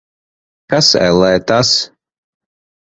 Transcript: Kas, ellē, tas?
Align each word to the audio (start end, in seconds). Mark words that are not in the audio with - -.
Kas, 0.75 0.89
ellē, 1.09 1.31
tas? 1.53 1.77